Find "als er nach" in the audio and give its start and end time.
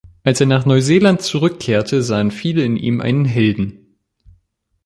0.23-0.65